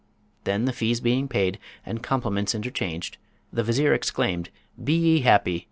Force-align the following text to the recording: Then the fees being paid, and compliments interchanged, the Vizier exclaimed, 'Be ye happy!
Then 0.45 0.65
the 0.65 0.73
fees 0.73 0.99
being 0.99 1.27
paid, 1.27 1.59
and 1.85 2.01
compliments 2.01 2.55
interchanged, 2.55 3.19
the 3.53 3.61
Vizier 3.61 3.93
exclaimed, 3.93 4.49
'Be 4.83 4.95
ye 4.95 5.19
happy! 5.19 5.59